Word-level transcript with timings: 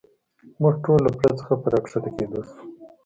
موږ 0.61 0.73
ټول 0.83 0.99
له 1.05 1.11
پله 1.17 1.31
څخه 1.39 1.53
په 1.61 1.67
را 1.71 1.79
کښته 1.83 2.09
کېدو 2.17 2.39
شو. 2.47 2.59